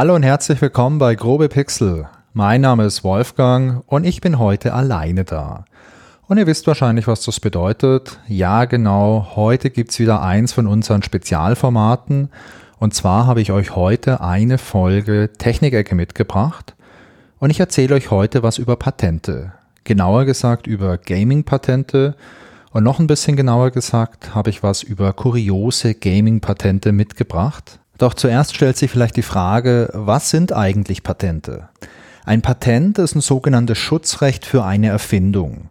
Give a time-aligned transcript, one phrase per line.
[0.00, 2.06] Hallo und herzlich willkommen bei Grobe Pixel.
[2.32, 5.64] Mein Name ist Wolfgang und ich bin heute alleine da.
[6.28, 8.20] Und ihr wisst wahrscheinlich, was das bedeutet.
[8.28, 12.28] Ja, genau, heute gibt's wieder eins von unseren Spezialformaten.
[12.78, 16.76] Und zwar habe ich euch heute eine Folge Technikecke mitgebracht.
[17.40, 19.52] Und ich erzähle euch heute was über Patente.
[19.82, 22.14] Genauer gesagt über Gaming-Patente.
[22.70, 27.80] Und noch ein bisschen genauer gesagt habe ich was über kuriose Gaming-Patente mitgebracht.
[27.98, 31.68] Doch zuerst stellt sich vielleicht die Frage, was sind eigentlich Patente?
[32.24, 35.70] Ein Patent ist ein sogenanntes Schutzrecht für eine Erfindung.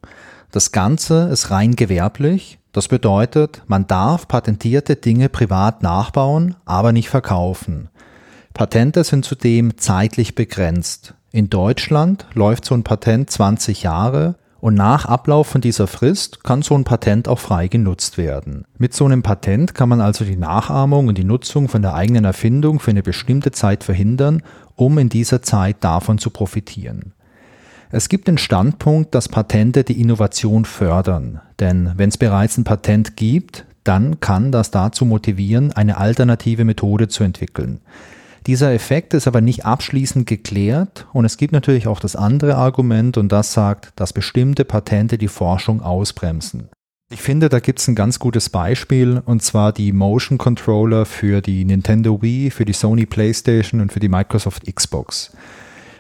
[0.51, 2.59] Das Ganze ist rein gewerblich.
[2.73, 7.89] Das bedeutet, man darf patentierte Dinge privat nachbauen, aber nicht verkaufen.
[8.53, 11.13] Patente sind zudem zeitlich begrenzt.
[11.31, 14.35] In Deutschland läuft so ein Patent 20 Jahre
[14.67, 18.65] und nach Ablauf von dieser Frist kann so ein Patent auch frei genutzt werden.
[18.77, 22.25] Mit so einem Patent kann man also die Nachahmung und die Nutzung von der eigenen
[22.25, 24.43] Erfindung für eine bestimmte Zeit verhindern,
[24.75, 27.13] um in dieser Zeit davon zu profitieren.
[27.91, 33.15] Es gibt den Standpunkt, dass Patente die Innovation fördern, denn wenn es bereits ein Patent
[33.15, 37.79] gibt, dann kann das dazu motivieren, eine alternative Methode zu entwickeln.
[38.47, 43.17] Dieser Effekt ist aber nicht abschließend geklärt und es gibt natürlich auch das andere Argument
[43.17, 46.69] und das sagt, dass bestimmte Patente die Forschung ausbremsen.
[47.11, 51.41] Ich finde, da gibt es ein ganz gutes Beispiel und zwar die Motion Controller für
[51.41, 55.33] die Nintendo Wii, für die Sony PlayStation und für die Microsoft Xbox.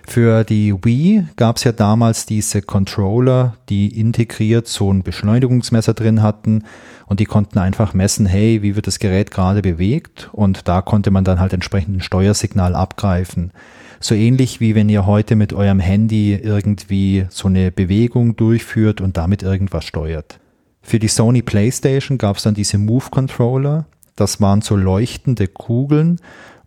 [0.09, 6.21] Für die Wii gab es ja damals diese Controller, die integriert so ein Beschleunigungsmesser drin
[6.21, 6.63] hatten
[7.07, 11.11] und die konnten einfach messen, hey, wie wird das Gerät gerade bewegt und da konnte
[11.11, 13.51] man dann halt entsprechend ein Steuersignal abgreifen.
[13.99, 19.17] So ähnlich wie wenn ihr heute mit eurem Handy irgendwie so eine Bewegung durchführt und
[19.17, 20.39] damit irgendwas steuert.
[20.81, 23.85] Für die Sony PlayStation gab es dann diese Move Controller.
[24.15, 26.19] Das waren so leuchtende Kugeln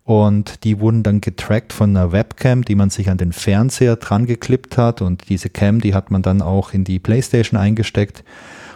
[0.03, 4.25] und die wurden dann getrackt von einer Webcam, die man sich an den Fernseher dran
[4.25, 8.23] geklippt hat und diese Cam, die hat man dann auch in die Playstation eingesteckt.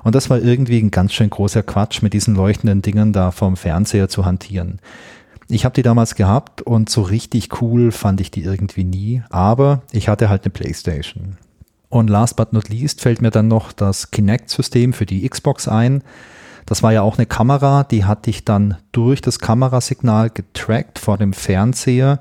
[0.03, 3.57] Und das war irgendwie ein ganz schön großer Quatsch, mit diesen leuchtenden Dingern da vom
[3.57, 4.79] Fernseher zu hantieren.
[5.47, 9.81] Ich habe die damals gehabt und so richtig cool fand ich die irgendwie nie, aber
[9.91, 11.37] ich hatte halt eine Playstation.
[11.89, 16.03] Und last but not least fällt mir dann noch das Kinect-System für die Xbox ein.
[16.65, 21.17] Das war ja auch eine Kamera, die hatte ich dann durch das Kamerasignal getrackt vor
[21.17, 22.19] dem Fernseher.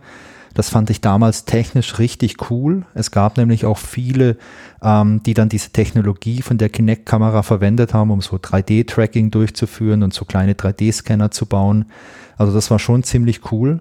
[0.53, 2.87] Das fand ich damals technisch richtig cool.
[2.95, 4.37] Es gab nämlich auch viele,
[4.83, 10.15] ähm, die dann diese Technologie von der Kinect-Kamera verwendet haben, um so 3D-Tracking durchzuführen und
[10.15, 11.87] so kleine 3D-Scanner zu bauen.
[12.37, 13.81] Also das war schon ziemlich cool.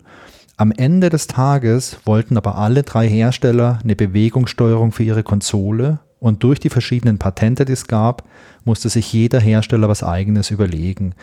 [0.57, 6.41] Am Ende des Tages wollten aber alle drei Hersteller eine Bewegungssteuerung für ihre Konsole und
[6.41, 8.23] durch die verschiedenen Patente, die es gab,
[8.63, 11.15] musste sich jeder Hersteller was eigenes überlegen.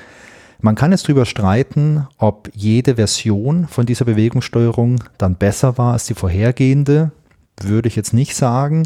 [0.61, 6.05] Man kann jetzt darüber streiten, ob jede Version von dieser Bewegungssteuerung dann besser war als
[6.05, 7.13] die vorhergehende.
[7.63, 8.83] Würde ich jetzt nicht sagen,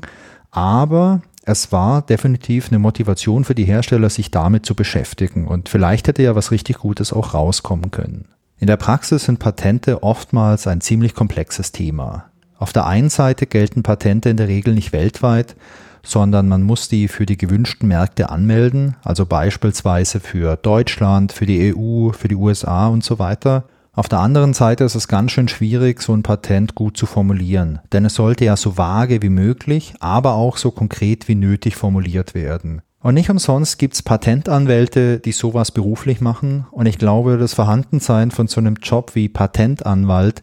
[0.53, 6.07] aber es war definitiv eine Motivation für die Hersteller, sich damit zu beschäftigen und vielleicht
[6.07, 8.29] hätte ja was richtig Gutes auch rauskommen können.
[8.61, 12.27] In der Praxis sind Patente oftmals ein ziemlich komplexes Thema.
[12.57, 15.57] Auf der einen Seite gelten Patente in der Regel nicht weltweit,
[16.05, 21.75] sondern man muss die für die gewünschten Märkte anmelden, also beispielsweise für Deutschland, für die
[21.75, 23.65] EU, für die USA und so weiter.
[23.93, 27.79] Auf der anderen Seite ist es ganz schön schwierig, so ein Patent gut zu formulieren,
[27.93, 32.35] denn es sollte ja so vage wie möglich, aber auch so konkret wie nötig formuliert
[32.35, 32.83] werden.
[33.05, 36.67] Und nicht umsonst gibt's Patentanwälte, die sowas beruflich machen.
[36.71, 40.41] Und ich glaube, das Vorhandensein von so einem Job wie Patentanwalt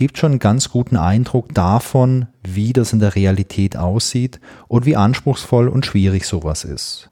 [0.00, 4.96] gibt schon einen ganz guten Eindruck davon, wie das in der Realität aussieht und wie
[4.96, 7.10] anspruchsvoll und schwierig sowas ist.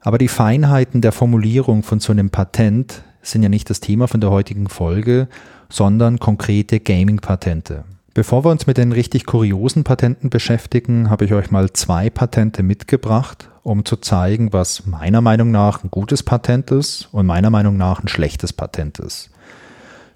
[0.00, 4.22] Aber die Feinheiten der Formulierung von so einem Patent sind ja nicht das Thema von
[4.22, 5.28] der heutigen Folge,
[5.68, 7.84] sondern konkrete Gaming-Patente.
[8.14, 12.62] Bevor wir uns mit den richtig kuriosen Patenten beschäftigen, habe ich euch mal zwei Patente
[12.62, 17.76] mitgebracht, um zu zeigen, was meiner Meinung nach ein gutes Patent ist und meiner Meinung
[17.76, 19.29] nach ein schlechtes Patent ist.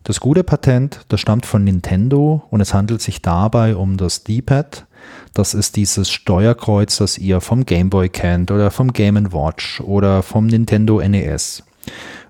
[0.04, 4.84] Das gute Patent, das stammt von Nintendo und es handelt sich dabei um das D-Pad.
[5.32, 10.22] Das ist dieses Steuerkreuz, das ihr vom Game Boy kennt oder vom Game Watch oder
[10.22, 11.62] vom Nintendo NES.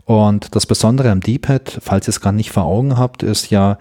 [0.05, 3.79] Und das Besondere am D-Pad, falls ihr es gerade nicht vor Augen habt, ist ja,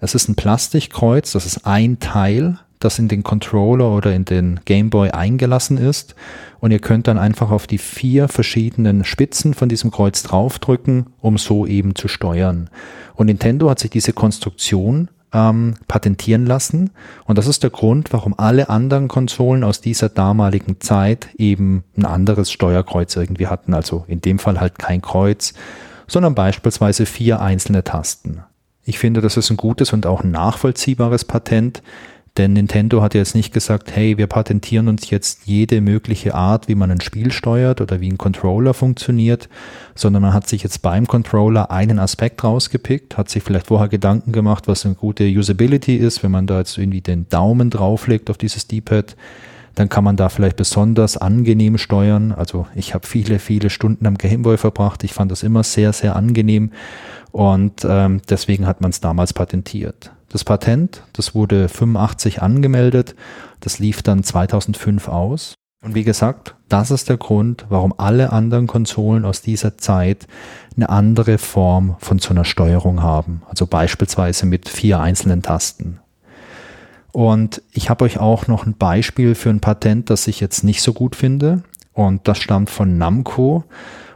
[0.00, 4.60] es ist ein Plastikkreuz, das ist ein Teil, das in den Controller oder in den
[4.64, 6.14] Game Boy eingelassen ist
[6.60, 11.38] und ihr könnt dann einfach auf die vier verschiedenen Spitzen von diesem Kreuz draufdrücken, um
[11.38, 12.70] so eben zu steuern.
[13.14, 16.90] Und Nintendo hat sich diese Konstruktion ähm, patentieren lassen
[17.24, 22.04] und das ist der Grund, warum alle anderen Konsolen aus dieser damaligen Zeit eben ein
[22.04, 23.74] anderes Steuerkreuz irgendwie hatten.
[23.74, 25.54] Also in dem Fall halt kein Kreuz,
[26.06, 28.42] sondern beispielsweise vier einzelne Tasten.
[28.88, 31.82] Ich finde, das ist ein gutes und auch nachvollziehbares Patent,
[32.36, 36.74] denn Nintendo hat jetzt nicht gesagt, hey, wir patentieren uns jetzt jede mögliche Art, wie
[36.74, 39.48] man ein Spiel steuert oder wie ein Controller funktioniert,
[39.94, 44.32] sondern man hat sich jetzt beim Controller einen Aspekt rausgepickt, hat sich vielleicht vorher Gedanken
[44.32, 48.38] gemacht, was eine gute Usability ist, wenn man da jetzt irgendwie den Daumen drauflegt auf
[48.38, 49.16] dieses D-Pad,
[49.76, 52.32] dann kann man da vielleicht besonders angenehm steuern.
[52.32, 55.04] Also ich habe viele, viele Stunden am Gameboy verbracht.
[55.04, 56.72] Ich fand das immer sehr, sehr angenehm
[57.30, 60.12] und ähm, deswegen hat man es damals patentiert.
[60.30, 63.14] Das Patent, das wurde 85 angemeldet,
[63.60, 65.54] das lief dann 2005 aus.
[65.84, 70.26] Und wie gesagt, das ist der Grund, warum alle anderen Konsolen aus dieser Zeit
[70.74, 73.42] eine andere Form von so einer Steuerung haben.
[73.48, 76.00] Also beispielsweise mit vier einzelnen Tasten.
[77.16, 80.82] Und ich habe euch auch noch ein Beispiel für ein Patent, das ich jetzt nicht
[80.82, 81.62] so gut finde.
[81.94, 83.64] Und das stammt von Namco.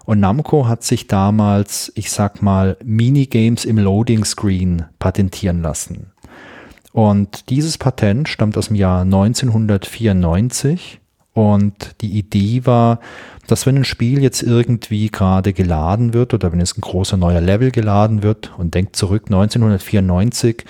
[0.05, 6.13] Und Namco hat sich damals, ich sag mal, Minigames im Loading Screen patentieren lassen.
[6.93, 11.01] Und dieses Patent stammt aus dem Jahr 1994
[11.33, 13.01] und die Idee war,
[13.47, 17.41] dass wenn ein Spiel jetzt irgendwie gerade geladen wird oder wenn es ein großer neuer
[17.41, 20.67] Level geladen wird und denkt zurück 1994,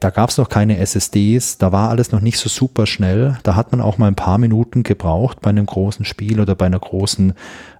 [0.00, 3.38] da gab es noch keine SSDs, da war alles noch nicht so super schnell.
[3.42, 6.66] Da hat man auch mal ein paar Minuten gebraucht bei einem großen Spiel oder bei
[6.66, 7.32] einer großen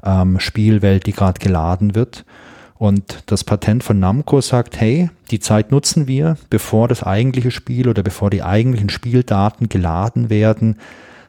[0.04, 2.24] ähm, Spielwelt, die gerade geladen wird.
[2.76, 7.88] Und das Patent von Namco sagt, hey, die Zeit nutzen wir, bevor das eigentliche Spiel
[7.88, 10.76] oder bevor die eigentlichen Spieldaten geladen werden.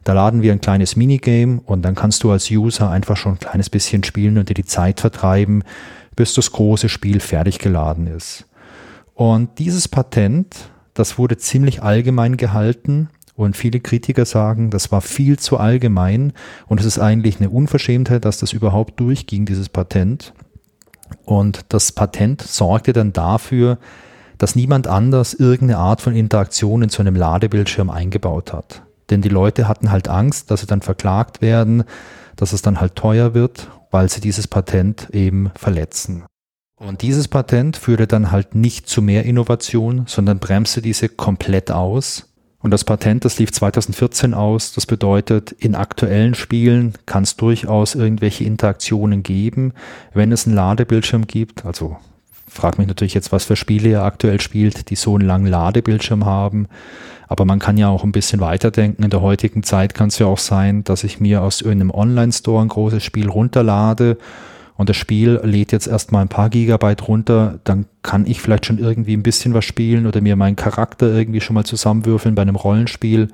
[0.04, 3.40] Da laden wir ein kleines Minigame und dann kannst du als User einfach schon ein
[3.40, 5.64] kleines bisschen spielen und dir die Zeit vertreiben,
[6.16, 8.46] bis das große Spiel fertig geladen ist.
[9.16, 10.56] Und dieses Patent
[11.00, 16.34] das wurde ziemlich allgemein gehalten und viele Kritiker sagen, das war viel zu allgemein
[16.68, 20.34] und es ist eigentlich eine Unverschämtheit, dass das überhaupt durchging, dieses Patent.
[21.24, 23.78] Und das Patent sorgte dann dafür,
[24.38, 28.84] dass niemand anders irgendeine Art von Interaktion in so einem Ladebildschirm eingebaut hat.
[29.10, 31.86] Denn die Leute hatten halt Angst, dass sie dann verklagt werden,
[32.36, 36.26] dass es dann halt teuer wird, weil sie dieses Patent eben verletzen.
[36.80, 42.30] Und dieses Patent führte dann halt nicht zu mehr Innovation, sondern bremste diese komplett aus.
[42.62, 44.74] Und das Patent, das lief 2014 aus.
[44.74, 49.74] Das bedeutet, in aktuellen Spielen kann es durchaus irgendwelche Interaktionen geben,
[50.14, 51.66] wenn es einen Ladebildschirm gibt.
[51.66, 51.98] Also
[52.48, 56.26] frag mich natürlich jetzt, was für Spiele ihr aktuell spielt, die so einen langen Ladebildschirm
[56.26, 56.68] haben.
[57.28, 59.04] Aber man kann ja auch ein bisschen weiterdenken.
[59.04, 62.62] In der heutigen Zeit kann es ja auch sein, dass ich mir aus irgendeinem Online-Store
[62.62, 64.18] ein großes Spiel runterlade
[64.80, 68.80] und das Spiel lädt jetzt erstmal ein paar Gigabyte runter, dann kann ich vielleicht schon
[68.80, 72.56] irgendwie ein bisschen was spielen oder mir meinen Charakter irgendwie schon mal zusammenwürfeln bei einem
[72.56, 73.28] Rollenspiel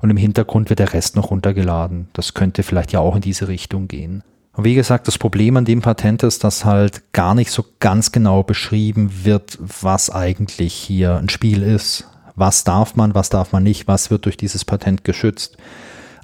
[0.00, 2.08] und im Hintergrund wird der Rest noch runtergeladen.
[2.14, 4.22] Das könnte vielleicht ja auch in diese Richtung gehen.
[4.54, 8.10] Und wie gesagt, das Problem an dem Patent ist, dass halt gar nicht so ganz
[8.10, 12.08] genau beschrieben wird, was eigentlich hier ein Spiel ist.
[12.36, 15.58] Was darf man, was darf man nicht, was wird durch dieses Patent geschützt.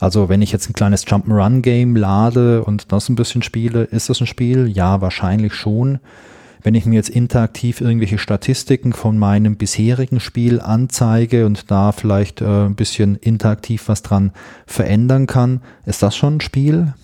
[0.02, 4.20] Also wenn ich jetzt ein kleines Jump'n'Run-Game lade und das ein bisschen spiele, ist das
[4.20, 4.66] ein Spiel?
[4.66, 6.00] Ja, wahrscheinlich schon.
[6.60, 12.40] Wenn ich mir jetzt interaktiv irgendwelche Statistiken von meinem bisherigen Spiel anzeige und da vielleicht
[12.40, 14.32] äh, ein bisschen interaktiv was dran
[14.66, 16.94] verändern kann, ist das schon ein Spiel?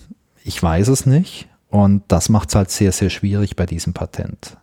[0.43, 1.47] Ich weiß es nicht.
[1.69, 4.57] Und das macht es halt sehr, sehr schwierig bei diesem Patent.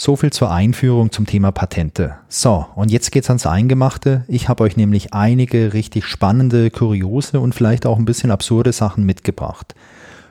[0.00, 2.14] So viel zur Einführung zum Thema Patente.
[2.28, 4.24] So, und jetzt geht's ans Eingemachte.
[4.28, 9.04] Ich habe euch nämlich einige richtig spannende, kuriose und vielleicht auch ein bisschen absurde Sachen
[9.04, 9.74] mitgebracht.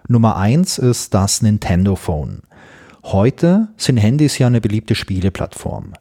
[0.07, 2.43] Nummer eins ist das Nintendo Phone.
[3.03, 5.91] Heute sind Handys ja eine beliebte Spieleplattform.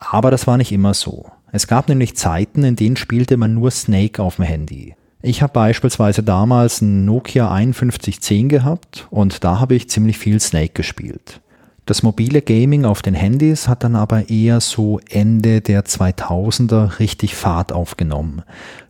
[0.00, 1.26] Aber das war nicht immer so.
[1.52, 4.96] Es gab nämlich Zeiten, in denen spielte man nur Snake auf dem Handy.
[5.22, 10.72] Ich habe beispielsweise damals ein Nokia 5110 gehabt und da habe ich ziemlich viel Snake
[10.74, 11.40] gespielt.
[11.84, 17.34] Das mobile Gaming auf den Handys hat dann aber eher so Ende der 2000er richtig
[17.34, 18.42] Fahrt aufgenommen.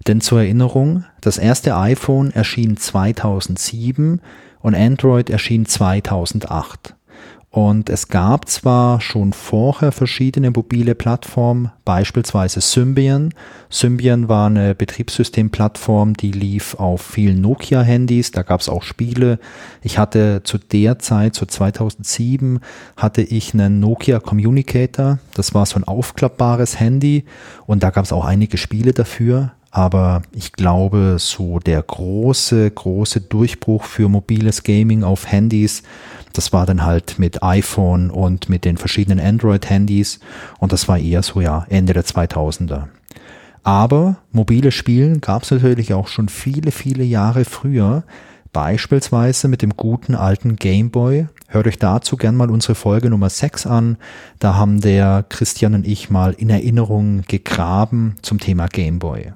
[0.07, 4.21] Denn zur Erinnerung, das erste iPhone erschien 2007
[4.61, 6.95] und Android erschien 2008.
[7.53, 13.35] Und es gab zwar schon vorher verschiedene mobile Plattformen, beispielsweise Symbian.
[13.69, 19.39] Symbian war eine Betriebssystemplattform, die lief auf vielen Nokia-Handys, da gab es auch Spiele.
[19.83, 22.61] Ich hatte zu der Zeit, so 2007,
[22.97, 25.19] hatte ich einen Nokia Communicator.
[25.35, 27.27] Das war so ein aufklappbares Handy
[27.67, 29.53] und da gab es auch einige Spiele dafür.
[29.75, 35.83] Aber ich glaube, so der große, große Durchbruch für mobiles Gaming auf Handys,
[36.33, 40.21] das war dann halt mit iPhone und mit den verschiedenen Android-Handys
[40.59, 42.89] und das war eher so ja Ende der 2000er.
[43.65, 48.05] Aber mobile Spielen gab es natürlich auch schon viele, viele Jahre früher,
[48.53, 51.27] Beispielsweise mit dem guten alten Game Boy.
[51.49, 53.97] Hört euch dazu gern mal unsere Folge Nummer 6 an.
[54.41, 59.33] Da haben der Christian und ich mal in Erinnerung gegraben zum Thema Game Boy.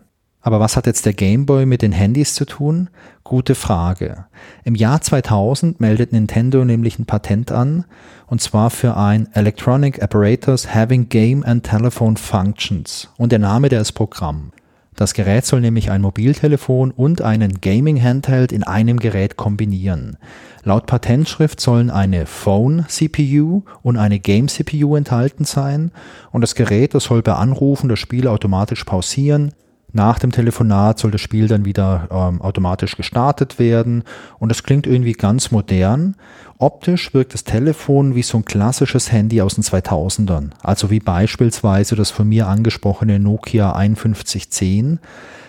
[0.47, 2.88] Aber was hat jetzt der Game Boy mit den Handys zu tun?
[3.25, 4.26] Gute Frage.
[4.62, 7.85] Im Jahr 2000 meldet Nintendo nämlich ein Patent an,
[8.29, 13.09] und zwar für ein Electronic Apparatus Having Game and Telephone Functions.
[13.19, 14.53] Und der Name, der ist Programm.
[14.95, 20.17] Das Gerät soll nämlich ein Mobiltelefon und einen Gaming-Handheld in einem Gerät kombinieren.
[20.62, 25.91] Laut Patentschrift sollen eine Phone-CPU und eine Game-CPU enthalten sein
[26.31, 29.50] und das Gerät, das soll bei Anrufen das Spiel automatisch pausieren,
[29.97, 34.05] nach dem Telefonat soll das Spiel dann wieder ähm, automatisch gestartet werden
[34.38, 36.15] und es klingt irgendwie ganz modern.
[36.59, 41.97] Optisch wirkt das Telefon wie so ein klassisches Handy aus den 2000ern, also wie beispielsweise
[41.97, 45.00] das von mir angesprochene Nokia 5110.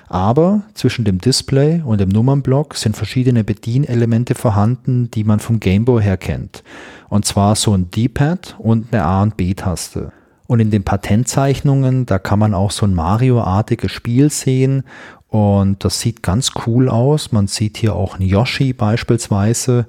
[0.10, 6.02] Aber zwischen dem Display und dem Nummernblock sind verschiedene Bedienelemente vorhanden, die man vom Gameboy
[6.02, 6.64] her kennt.
[7.10, 10.14] Und zwar so ein D-Pad und eine A- und B-Taste.
[10.48, 14.84] Und in den Patentzeichnungen, da kann man auch so ein Mario-artiges Spiel sehen
[15.30, 17.32] und das sieht ganz cool aus.
[17.32, 19.88] Man sieht hier auch ein Yoshi beispielsweise.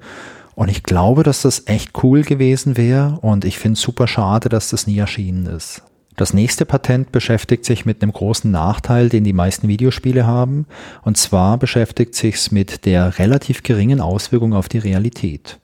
[0.57, 4.49] Und ich glaube, dass das echt cool gewesen wäre und ich finde es super schade,
[4.49, 5.83] dass das nie erschienen ist.
[6.17, 10.67] Das nächste Patent beschäftigt sich mit einem großen Nachteil, den die meisten Videospiele haben.
[11.03, 15.61] Und zwar beschäftigt sich es mit der relativ geringen Auswirkung auf die Realität.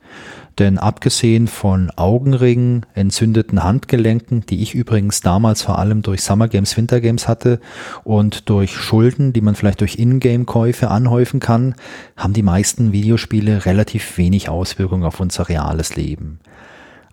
[0.58, 6.76] Denn abgesehen von Augenringen, entzündeten Handgelenken, die ich übrigens damals vor allem durch Summer Games,
[6.76, 7.60] Winter Games hatte
[8.04, 11.74] und durch Schulden, die man vielleicht durch Ingame-Käufe anhäufen kann,
[12.16, 16.38] haben die meisten Videospiele relativ wenig Auswirkungen auf unser reales Leben.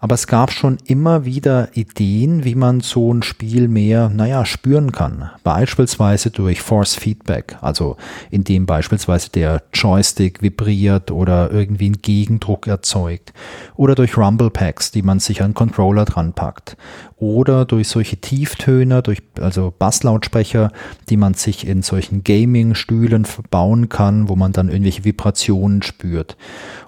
[0.03, 4.91] Aber es gab schon immer wieder Ideen, wie man so ein Spiel mehr, naja, spüren
[4.91, 5.29] kann.
[5.43, 7.97] Beispielsweise durch Force Feedback, also
[8.31, 13.31] indem beispielsweise der Joystick vibriert oder irgendwie einen Gegendruck erzeugt.
[13.75, 16.77] Oder durch Rumble Packs, die man sich an Controller dran packt.
[17.21, 20.71] Oder durch solche Tieftöner, durch, also Basslautsprecher,
[21.07, 26.35] die man sich in solchen Gaming-Stühlen bauen kann, wo man dann irgendwelche Vibrationen spürt.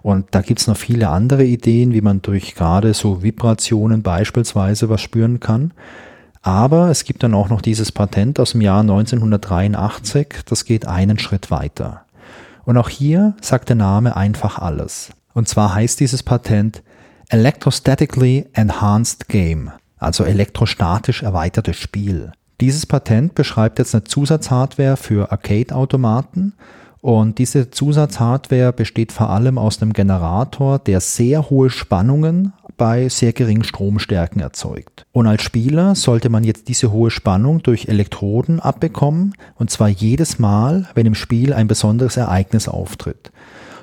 [0.01, 5.01] Und da gibt's noch viele andere Ideen, wie man durch gerade so Vibrationen beispielsweise was
[5.01, 5.71] spüren kann.
[6.41, 11.19] Aber es gibt dann auch noch dieses Patent aus dem Jahr 1983, das geht einen
[11.19, 12.05] Schritt weiter.
[12.65, 15.11] Und auch hier sagt der Name einfach alles.
[15.35, 16.81] Und zwar heißt dieses Patent
[17.29, 19.71] Electrostatically Enhanced Game,
[20.03, 22.31] also elektrostatisch erweitertes Spiel.
[22.61, 26.53] Dieses Patent beschreibt jetzt eine Zusatzhardware für Arcade-Automaten
[27.01, 33.33] und diese Zusatzhardware besteht vor allem aus einem Generator, der sehr hohe Spannungen bei sehr
[33.33, 35.05] geringen Stromstärken erzeugt.
[35.11, 40.39] Und als Spieler sollte man jetzt diese hohe Spannung durch Elektroden abbekommen, und zwar jedes
[40.39, 43.31] Mal, wenn im Spiel ein besonderes Ereignis auftritt.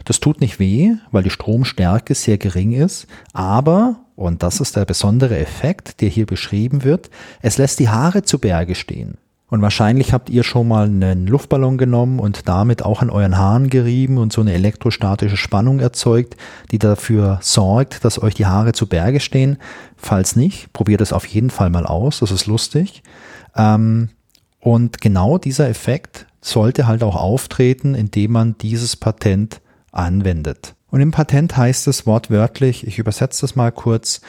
[0.07, 4.85] Das tut nicht weh, weil die Stromstärke sehr gering ist, aber, und das ist der
[4.85, 7.09] besondere Effekt, der hier beschrieben wird,
[7.41, 9.17] es lässt die Haare zu Berge stehen.
[9.49, 13.71] Und wahrscheinlich habt ihr schon mal einen Luftballon genommen und damit auch an euren Haaren
[13.71, 16.37] gerieben und so eine elektrostatische Spannung erzeugt,
[16.71, 19.57] die dafür sorgt, dass euch die Haare zu Berge stehen.
[19.97, 23.03] Falls nicht, probiert es auf jeden Fall mal aus, das ist lustig.
[23.57, 24.11] Ähm,
[24.61, 29.63] und genau dieser Effekt sollte halt auch auftreten, indem man dieses Patent
[29.93, 30.75] anwendet.
[30.91, 34.21] Und im Patent heißt es wortwörtlich, ich übersetze das mal kurz,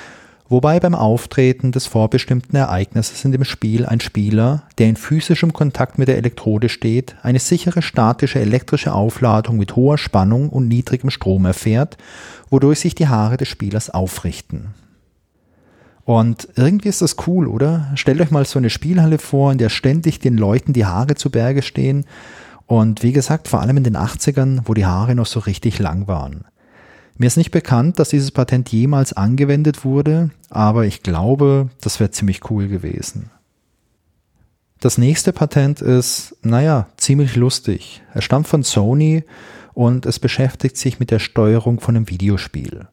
[0.48, 5.98] wobei beim Auftreten des vorbestimmten Ereignisses in dem Spiel ein Spieler, der in physischem Kontakt
[5.98, 11.46] mit der Elektrode steht, eine sichere statische elektrische Aufladung mit hoher Spannung und niedrigem Strom
[11.46, 11.98] erfährt,
[12.50, 14.74] wodurch sich die Haare des Spielers aufrichten.
[16.04, 17.92] Und irgendwie ist das cool, oder?
[17.96, 21.30] Stellt euch mal so eine Spielhalle vor, in der ständig den Leuten die Haare zu
[21.30, 22.06] Berge stehen.
[22.66, 26.08] Und wie gesagt, vor allem in den 80ern, wo die Haare noch so richtig lang
[26.08, 26.46] waren.
[27.18, 32.12] Mir ist nicht bekannt, dass dieses Patent jemals angewendet wurde, aber ich glaube, das wäre
[32.12, 33.30] ziemlich cool gewesen.
[34.80, 38.02] Das nächste Patent ist, naja, ziemlich lustig.
[38.16, 39.24] Es stammt von Sony
[39.74, 42.88] und es beschäftigt sich mit der Steuerung von einem Videospiel.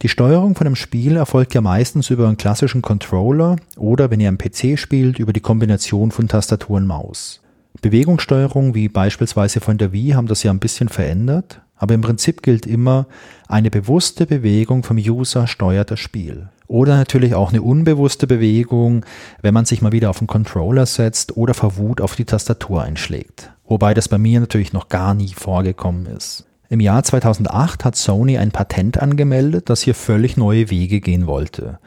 [0.00, 4.28] Die Steuerung von einem Spiel erfolgt ja meistens über einen klassischen Controller oder, wenn ihr
[4.28, 7.42] am PC spielt, über die Kombination von Tastatur und Maus.
[7.82, 12.42] Bewegungssteuerung wie beispielsweise von der Wii haben das ja ein bisschen verändert, aber im Prinzip
[12.42, 13.06] gilt immer,
[13.48, 16.48] eine bewusste Bewegung vom User steuert das Spiel.
[16.66, 19.06] Oder natürlich auch eine unbewusste Bewegung,
[19.40, 22.82] wenn man sich mal wieder auf den Controller setzt oder vor Wut auf die Tastatur
[22.82, 23.50] einschlägt.
[23.66, 26.44] Wobei das bei mir natürlich noch gar nie vorgekommen ist.
[26.68, 31.78] Im Jahr 2008 hat Sony ein Patent angemeldet, das hier völlig neue Wege gehen wollte.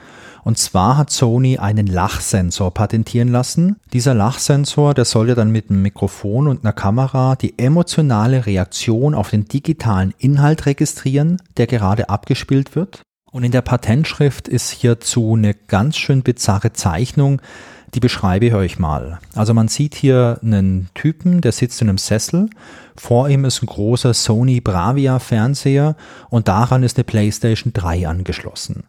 [0.43, 3.77] Und zwar hat Sony einen Lachsensor patentieren lassen.
[3.93, 9.13] Dieser Lachsensor, der soll ja dann mit einem Mikrofon und einer Kamera die emotionale Reaktion
[9.13, 13.01] auf den digitalen Inhalt registrieren, der gerade abgespielt wird.
[13.31, 17.41] Und in der Patentschrift ist hierzu eine ganz schön bizarre Zeichnung,
[17.93, 19.19] die beschreibe ich euch mal.
[19.35, 22.49] Also man sieht hier einen Typen, der sitzt in einem Sessel.
[22.95, 25.95] Vor ihm ist ein großer Sony Bravia Fernseher
[26.29, 28.83] und daran ist eine PlayStation 3 angeschlossen.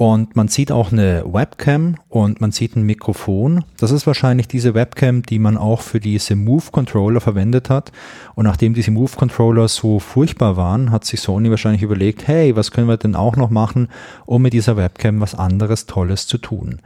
[0.00, 3.66] Und man sieht auch eine Webcam und man sieht ein Mikrofon.
[3.76, 7.92] Das ist wahrscheinlich diese Webcam, die man auch für diese Move Controller verwendet hat.
[8.34, 12.70] Und nachdem diese Move Controller so furchtbar waren, hat sich Sony wahrscheinlich überlegt, hey, was
[12.70, 13.88] können wir denn auch noch machen,
[14.24, 16.80] um mit dieser Webcam was anderes Tolles zu tun.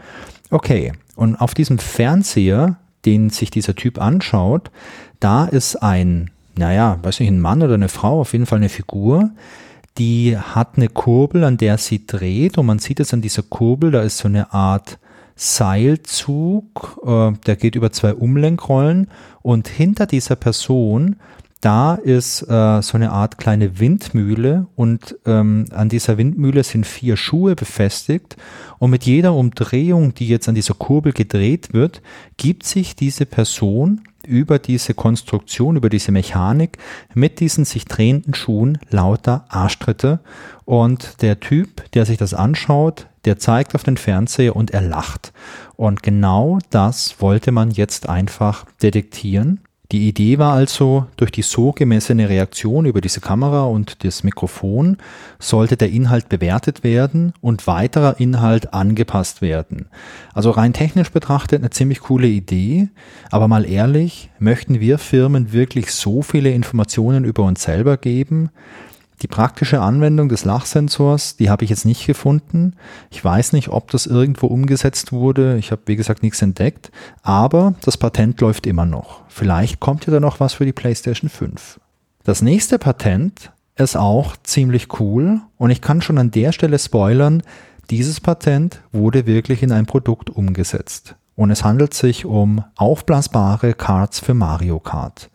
[0.50, 4.72] Okay, und auf diesem Fernseher, den sich dieser Typ anschaut,
[5.20, 8.68] da ist ein, naja, weiß nicht, ein Mann oder eine Frau, auf jeden Fall eine
[8.68, 9.30] Figur,
[9.98, 13.90] die hat eine Kurbel, an der sie dreht und man sieht es an dieser Kurbel,
[13.90, 14.98] da ist so eine Art
[15.36, 19.08] Seilzug, äh, der geht über zwei Umlenkrollen
[19.42, 21.16] und hinter dieser Person
[21.64, 27.16] da ist äh, so eine Art kleine Windmühle und ähm, an dieser Windmühle sind vier
[27.16, 28.36] Schuhe befestigt
[28.78, 32.02] und mit jeder Umdrehung, die jetzt an dieser Kurbel gedreht wird,
[32.36, 36.76] gibt sich diese Person über diese Konstruktion, über diese Mechanik
[37.14, 40.20] mit diesen sich drehenden Schuhen lauter Arschtritte
[40.66, 45.32] und der Typ, der sich das anschaut, der zeigt auf den Fernseher und er lacht.
[45.76, 49.60] Und genau das wollte man jetzt einfach detektieren
[49.94, 54.96] die Idee war also, durch die so gemessene Reaktion über diese Kamera und das Mikrofon
[55.38, 59.86] sollte der Inhalt bewertet werden und weiterer Inhalt angepasst werden.
[60.32, 62.88] Also rein technisch betrachtet eine ziemlich coole Idee,
[63.30, 68.50] aber mal ehrlich, möchten wir Firmen wirklich so viele Informationen über uns selber geben?
[69.24, 72.74] Die praktische Anwendung des Lachsensors, die habe ich jetzt nicht gefunden.
[73.10, 75.56] Ich weiß nicht, ob das irgendwo umgesetzt wurde.
[75.56, 76.92] Ich habe, wie gesagt, nichts entdeckt.
[77.22, 79.22] Aber das Patent läuft immer noch.
[79.28, 81.80] Vielleicht kommt ja da noch was für die PlayStation 5.
[82.22, 87.42] Das nächste Patent ist auch ziemlich cool und ich kann schon an der Stelle spoilern,
[87.88, 91.16] dieses Patent wurde wirklich in ein Produkt umgesetzt.
[91.34, 95.30] Und es handelt sich um aufblasbare Cards für Mario Kart.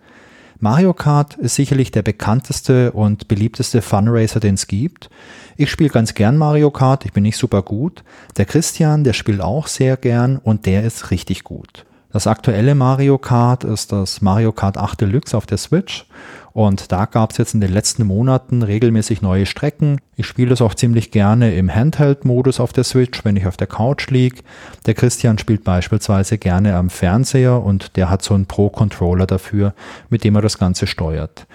[0.61, 5.09] Mario Kart ist sicherlich der bekannteste und beliebteste Funracer, den es gibt.
[5.55, 8.03] Ich spiele ganz gern Mario Kart, ich bin nicht super gut.
[8.35, 11.85] Der Christian, der spielt auch sehr gern und der ist richtig gut.
[12.11, 16.05] Das aktuelle Mario Kart ist das Mario Kart 8 Deluxe auf der Switch
[16.53, 19.99] und da gab es jetzt in den letzten Monaten regelmäßig neue Strecken.
[20.15, 23.67] Ich spiele es auch ziemlich gerne im Handheld-Modus auf der Switch, wenn ich auf der
[23.67, 24.41] Couch liege.
[24.85, 29.73] Der Christian spielt beispielsweise gerne am Fernseher und der hat so einen Pro-Controller dafür,
[30.09, 31.45] mit dem er das Ganze steuert.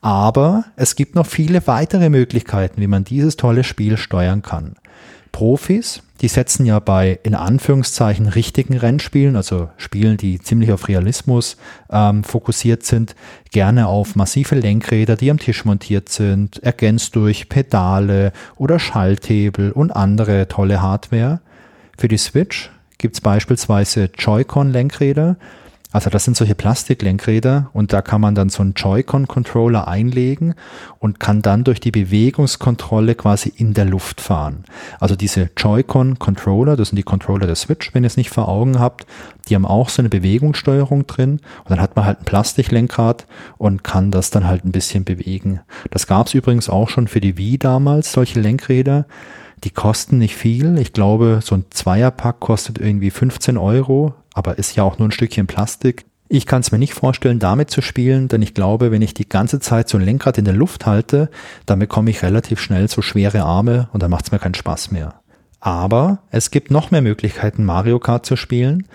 [0.00, 4.74] Aber es gibt noch viele weitere Möglichkeiten, wie man dieses tolle Spiel steuern kann.
[5.34, 11.56] Profis, die setzen ja bei in Anführungszeichen richtigen Rennspielen, also Spielen, die ziemlich auf Realismus
[11.90, 13.16] ähm, fokussiert sind,
[13.50, 19.90] gerne auf massive Lenkräder, die am Tisch montiert sind, ergänzt durch Pedale oder Schalthebel und
[19.90, 21.40] andere tolle Hardware.
[21.98, 25.36] Für die Switch gibt es beispielsweise Joy-Con-Lenkräder,
[25.94, 30.56] also das sind solche Plastiklenkräder und da kann man dann so einen Joy-Con-Controller einlegen
[30.98, 34.64] und kann dann durch die Bewegungskontrolle quasi in der Luft fahren.
[34.98, 38.80] Also diese Joy-Con-Controller, das sind die Controller der Switch, wenn ihr es nicht vor Augen
[38.80, 39.06] habt,
[39.48, 43.84] die haben auch so eine Bewegungssteuerung drin und dann hat man halt ein Plastiklenkrad und
[43.84, 45.60] kann das dann halt ein bisschen bewegen.
[45.92, 49.06] Das gab es übrigens auch schon für die Wii damals, solche Lenkräder.
[49.62, 50.76] Die kosten nicht viel.
[50.78, 55.12] Ich glaube, so ein Zweierpack kostet irgendwie 15 Euro, aber ist ja auch nur ein
[55.12, 56.04] Stückchen Plastik.
[56.28, 59.28] Ich kann es mir nicht vorstellen, damit zu spielen, denn ich glaube, wenn ich die
[59.28, 61.30] ganze Zeit so ein Lenkrad in der Luft halte,
[61.64, 64.90] dann bekomme ich relativ schnell so schwere Arme und dann macht es mir keinen Spaß
[64.90, 65.14] mehr.
[65.60, 68.86] Aber es gibt noch mehr Möglichkeiten, Mario Kart zu spielen.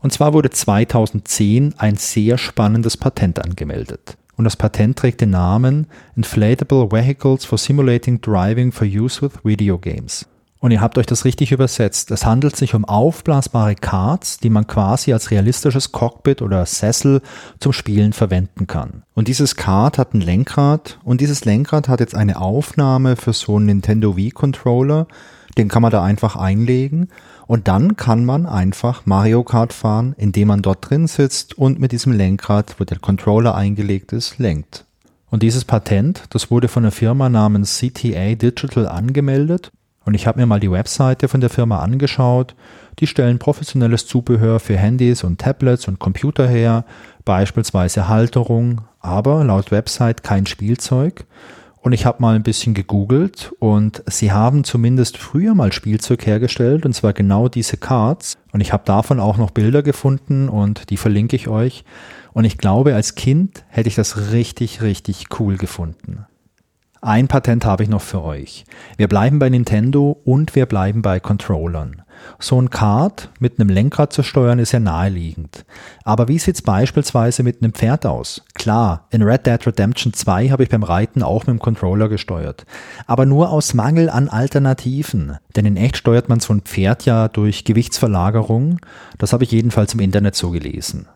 [0.00, 4.16] Und zwar wurde 2010 ein sehr spannendes Patent angemeldet.
[4.36, 9.78] Und das Patent trägt den Namen Inflatable Vehicles for Simulating Driving for Use with Video
[9.78, 10.26] Games.
[10.60, 12.10] Und ihr habt euch das richtig übersetzt.
[12.10, 17.22] Es handelt sich um aufblasbare Karts, die man quasi als realistisches Cockpit oder Sessel
[17.60, 19.04] zum Spielen verwenden kann.
[19.14, 23.56] Und dieses Kart hat ein Lenkrad und dieses Lenkrad hat jetzt eine Aufnahme für so
[23.56, 25.06] einen Nintendo Wii Controller.
[25.56, 27.08] Den kann man da einfach einlegen
[27.46, 31.92] und dann kann man einfach Mario Kart fahren, indem man dort drin sitzt und mit
[31.92, 34.84] diesem Lenkrad, wo der Controller eingelegt ist, lenkt.
[35.30, 39.72] Und dieses Patent, das wurde von einer Firma namens CTA Digital angemeldet
[40.08, 42.54] und ich habe mir mal die Webseite von der Firma angeschaut.
[42.98, 46.86] Die stellen professionelles Zubehör für Handys und Tablets und Computer her,
[47.26, 51.26] beispielsweise Halterung, aber laut Website kein Spielzeug.
[51.82, 56.86] Und ich habe mal ein bisschen gegoogelt und sie haben zumindest früher mal Spielzeug hergestellt
[56.86, 58.38] und zwar genau diese Cards.
[58.52, 61.84] Und ich habe davon auch noch Bilder gefunden und die verlinke ich euch.
[62.32, 66.24] Und ich glaube, als Kind hätte ich das richtig, richtig cool gefunden.
[67.00, 68.64] Ein Patent habe ich noch für euch.
[68.96, 72.02] Wir bleiben bei Nintendo und wir bleiben bei Controllern.
[72.40, 75.64] So ein Kart mit einem Lenkrad zu steuern ist ja naheliegend.
[76.02, 78.42] Aber wie sieht's beispielsweise mit einem Pferd aus?
[78.54, 82.66] Klar, in Red Dead Redemption 2 habe ich beim Reiten auch mit dem Controller gesteuert.
[83.06, 85.36] Aber nur aus Mangel an Alternativen.
[85.54, 88.80] Denn in echt steuert man so ein Pferd ja durch Gewichtsverlagerung.
[89.18, 91.06] Das habe ich jedenfalls im Internet so gelesen.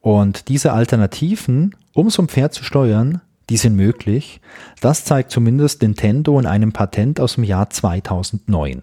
[0.00, 4.40] Und diese Alternativen, um so ein Pferd zu steuern, die sind möglich.
[4.80, 8.82] Das zeigt zumindest Nintendo in einem Patent aus dem Jahr 2009.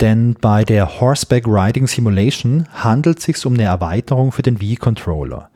[0.00, 5.50] Denn bei der Horseback Riding Simulation handelt es sich um eine Erweiterung für den Wii-Controller.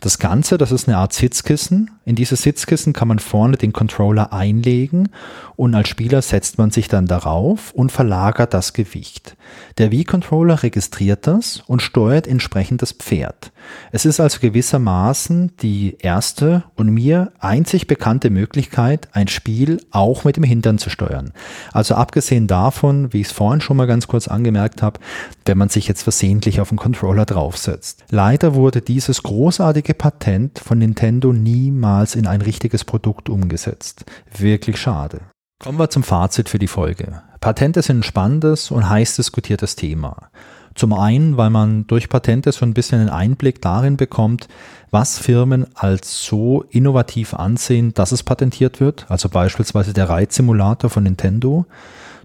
[0.00, 1.90] Das Ganze, das ist eine Art Sitzkissen.
[2.04, 5.08] In dieses Sitzkissen kann man vorne den Controller einlegen
[5.56, 9.36] und als Spieler setzt man sich dann darauf und verlagert das Gewicht.
[9.78, 13.52] Der Wii-Controller registriert das und steuert entsprechend das Pferd.
[13.92, 20.36] Es ist also gewissermaßen die erste und mir einzig bekannte Möglichkeit, ein Spiel auch mit
[20.36, 21.32] dem Hintern zu steuern.
[21.72, 25.00] Also abgesehen davon, wie ich es vorhin schon mal ganz kurz angemerkt habe,
[25.46, 28.04] wenn man sich jetzt versehentlich auf den Controller draufsetzt.
[28.10, 34.06] Leider wurde dieses großartige Patent von Nintendo niemals in ein richtiges Produkt umgesetzt.
[34.38, 35.20] Wirklich schade.
[35.62, 37.22] Kommen wir zum Fazit für die Folge.
[37.40, 40.30] Patente sind ein spannendes und heiß diskutiertes Thema.
[40.74, 44.48] Zum einen, weil man durch Patente so ein bisschen einen Einblick darin bekommt,
[44.90, 51.04] was Firmen als so innovativ ansehen, dass es patentiert wird, also beispielsweise der Reitsimulator von
[51.04, 51.66] Nintendo.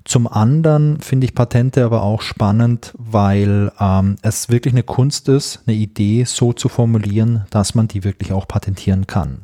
[0.10, 5.62] Zum anderen finde ich Patente aber auch spannend, weil ähm, es wirklich eine Kunst ist,
[5.67, 9.41] eine Idee so zu formulieren, dass man die wirklich auch patentieren kann.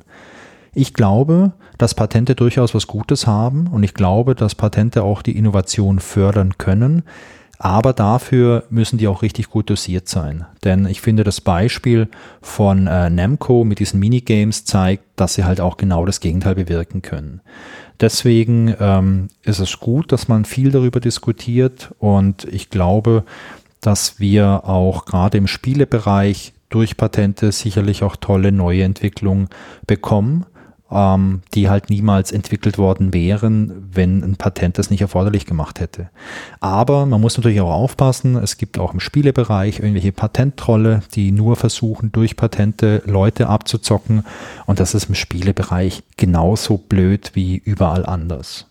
[0.74, 5.38] Ich glaube, dass Patente durchaus was Gutes haben und ich glaube, dass Patente auch die
[5.38, 7.04] Innovation fördern können.
[7.58, 10.46] Aber dafür müssen die auch richtig gut dosiert sein.
[10.64, 12.10] Denn ich finde, das Beispiel
[12.42, 17.02] von äh, Namco mit diesen Minigames zeigt, dass sie halt auch genau das Gegenteil bewirken
[17.02, 17.42] können.
[18.00, 23.24] Deswegen ähm, ist es gut, dass man viel darüber diskutiert und ich glaube,
[23.80, 29.48] dass wir auch gerade im Spielebereich durch Patente sicherlich auch tolle neue Entwicklungen
[29.88, 30.46] bekommen
[30.92, 36.10] ähm, die halt niemals entwickelt worden wären, wenn ein Patent das nicht erforderlich gemacht hätte.
[36.60, 41.56] Aber man muss natürlich auch aufpassen, es gibt auch im Spielebereich irgendwelche Patenttrolle, die nur
[41.56, 44.24] versuchen, durch Patente Leute abzuzocken
[44.66, 48.68] und das ist im Spielebereich genauso blöd wie überall anders.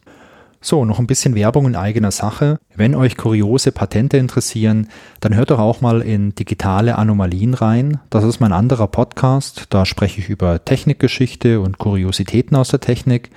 [0.66, 2.59] So, noch ein bisschen Werbung in eigener Sache.
[2.74, 4.88] Wenn euch kuriose Patente interessieren,
[5.20, 8.00] dann hört doch auch mal in Digitale Anomalien rein.
[8.09, 9.66] Das ist mein anderer Podcast.
[9.68, 13.29] Da spreche ich über Technikgeschichte und Kuriositäten aus der Technik.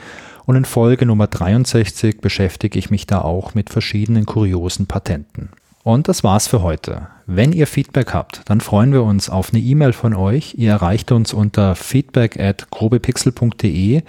[0.46, 5.50] Und in Folge Nummer 63 beschäftige ich mich da auch mit verschiedenen kuriosen Patenten.
[5.84, 7.08] Und das war's für heute.
[7.26, 10.56] Wenn ihr Feedback habt, dann freuen wir uns auf eine E-Mail von euch.
[10.58, 14.04] Ihr erreicht uns unter feedback at grobepixel.de.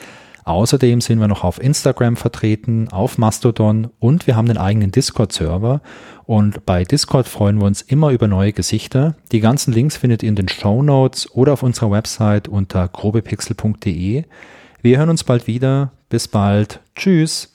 [0.48, 5.82] Außerdem sind wir noch auf Instagram vertreten, auf Mastodon und wir haben einen eigenen Discord-Server.
[6.24, 9.14] Und bei Discord freuen wir uns immer über neue Gesichter.
[9.30, 14.24] Die ganzen Links findet ihr in den Show Notes oder auf unserer Website unter grobepixel.de.
[14.80, 15.92] Wir hören uns bald wieder.
[16.08, 16.80] Bis bald.
[16.96, 17.52] Tschüss.